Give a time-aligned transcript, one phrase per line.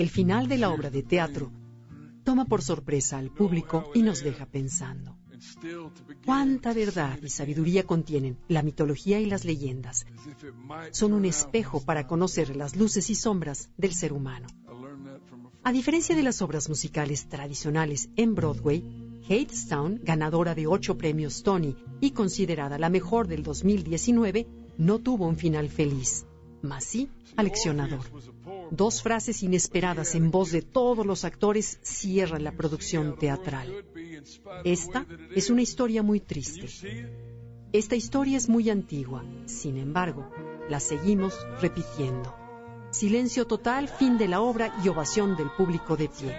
[0.00, 1.52] El final de la obra de teatro
[2.24, 5.18] toma por sorpresa al público y nos deja pensando.
[6.24, 10.06] ¿Cuánta verdad y sabiduría contienen la mitología y las leyendas?
[10.92, 14.46] Son un espejo para conocer las luces y sombras del ser humano.
[15.64, 18.82] A diferencia de las obras musicales tradicionales en Broadway,
[19.28, 24.46] Hadestown, ganadora de ocho premios Tony y considerada la mejor del 2019,
[24.78, 26.24] no tuvo un final feliz,
[26.62, 28.00] mas sí aleccionador.
[28.70, 33.84] Dos frases inesperadas en voz de todos los actores cierran la producción teatral.
[34.64, 36.68] Esta es una historia muy triste.
[37.72, 40.30] Esta historia es muy antigua, sin embargo,
[40.68, 42.34] la seguimos repitiendo.
[42.90, 46.36] Silencio total, fin de la obra y ovación del público de pie.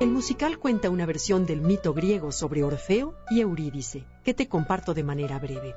[0.00, 4.94] El musical cuenta una versión del mito griego sobre Orfeo y Eurídice, que te comparto
[4.94, 5.74] de manera breve.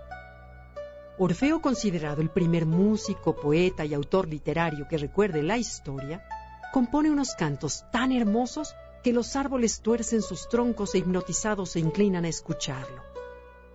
[1.17, 6.23] Orfeo, considerado el primer músico, poeta y autor literario que recuerde la historia,
[6.71, 12.23] compone unos cantos tan hermosos que los árboles tuercen sus troncos e hipnotizados se inclinan
[12.23, 13.01] a escucharlo.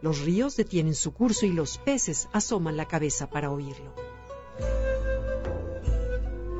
[0.00, 4.03] Los ríos detienen su curso y los peces asoman la cabeza para oírlo.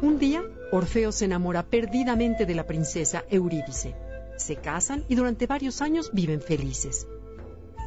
[0.05, 3.97] Un día, Orfeo se enamora perdidamente de la princesa Eurídice.
[4.37, 7.07] Se casan y durante varios años viven felices.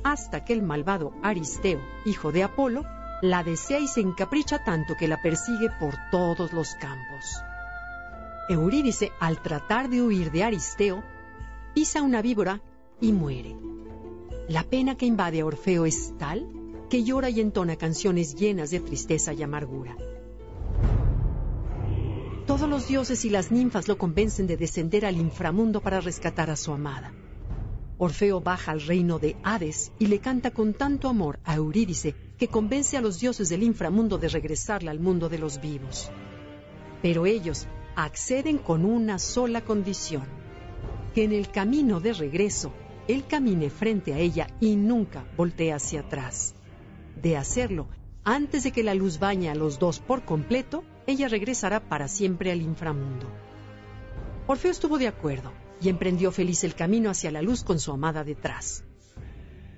[0.03, 2.85] Hasta que el malvado Aristeo, hijo de Apolo,
[3.21, 7.43] la desea y se encapricha tanto que la persigue por todos los campos.
[8.49, 11.03] Eurídice, al tratar de huir de Aristeo,
[11.75, 12.63] pisa una víbora
[12.99, 13.55] y muere.
[14.49, 16.49] La pena que invade a Orfeo es tal
[16.89, 19.95] que llora y entona canciones llenas de tristeza y amargura.
[22.57, 26.55] Todos los dioses y las ninfas lo convencen de descender al inframundo para rescatar a
[26.55, 27.13] su amada.
[27.99, 32.47] Orfeo baja al reino de Hades y le canta con tanto amor a Eurídice que
[32.47, 36.09] convence a los dioses del inframundo de regresarla al mundo de los vivos.
[37.03, 40.23] Pero ellos acceden con una sola condición,
[41.13, 42.73] que en el camino de regreso
[43.07, 46.55] él camine frente a ella y nunca voltee hacia atrás.
[47.21, 47.87] De hacerlo,
[48.29, 52.51] antes de que la luz bañe a los dos por completo, ella regresará para siempre
[52.51, 53.25] al inframundo.
[54.47, 58.25] Orfeo estuvo de acuerdo y emprendió feliz el camino hacia la luz con su amada
[58.25, 58.83] detrás.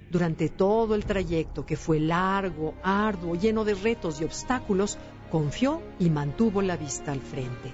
[0.10, 4.98] Durante todo el trayecto, que fue largo, arduo, lleno de retos y obstáculos,
[5.30, 7.72] confió y mantuvo la vista al frente.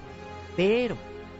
[0.58, 0.98] Pero,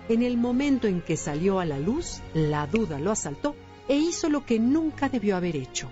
[0.08, 3.54] en el momento en que salió a la luz, la duda lo asaltó
[3.86, 5.90] e hizo lo que nunca debió haber hecho,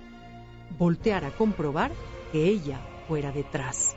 [0.78, 1.92] voltear a comprobar
[2.32, 3.96] que ella fuera detrás.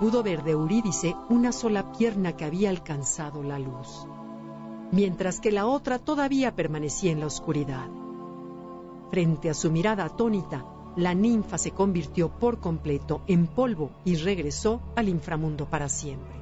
[0.00, 4.06] Pudo ver de Eurídice una sola pierna que había alcanzado la luz,
[4.92, 7.88] mientras que la otra todavía permanecía en la oscuridad.
[9.10, 10.64] Frente a su mirada atónita,
[10.96, 16.36] la ninfa se convirtió por completo en polvo y regresó al inframundo para siempre.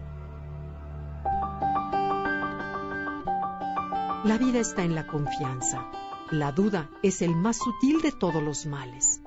[4.24, 5.90] La vida está en la confianza.
[6.30, 9.20] La duda es el más sutil de todos los males.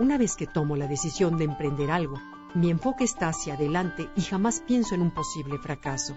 [0.00, 2.14] Una vez que tomo la decisión de emprender algo,
[2.54, 6.16] mi enfoque está hacia adelante y jamás pienso en un posible fracaso.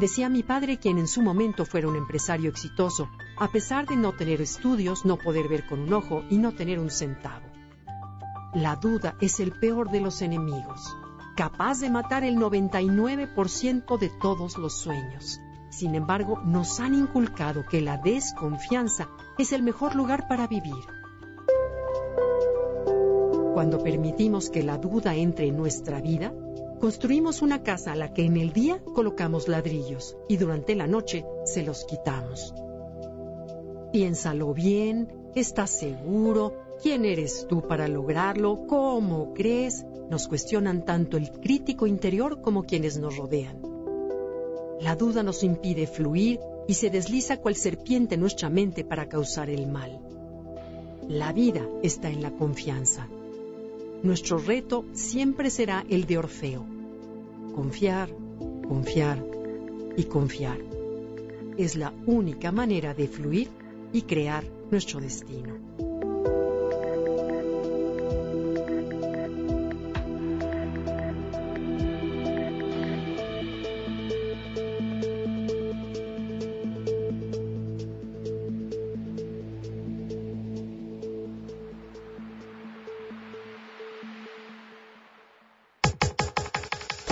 [0.00, 4.14] Decía mi padre quien en su momento fuera un empresario exitoso, a pesar de no
[4.14, 7.44] tener estudios, no poder ver con un ojo y no tener un centavo.
[8.54, 10.96] La duda es el peor de los enemigos,
[11.36, 15.42] capaz de matar el 99% de todos los sueños.
[15.68, 20.93] Sin embargo, nos han inculcado que la desconfianza es el mejor lugar para vivir.
[23.54, 26.34] Cuando permitimos que la duda entre en nuestra vida,
[26.80, 31.24] construimos una casa a la que en el día colocamos ladrillos y durante la noche
[31.44, 32.52] se los quitamos.
[33.92, 36.52] Piénsalo bien, ¿estás seguro?
[36.82, 38.66] ¿Quién eres tú para lograrlo?
[38.66, 39.86] ¿Cómo crees?
[40.10, 43.62] Nos cuestionan tanto el crítico interior como quienes nos rodean.
[44.80, 49.48] La duda nos impide fluir y se desliza cual serpiente en nuestra mente para causar
[49.48, 50.00] el mal.
[51.06, 53.06] La vida está en la confianza.
[54.04, 56.66] Nuestro reto siempre será el de Orfeo.
[57.54, 58.10] Confiar,
[58.68, 59.24] confiar
[59.96, 60.58] y confiar.
[61.56, 63.48] Es la única manera de fluir
[63.94, 65.54] y crear nuestro destino.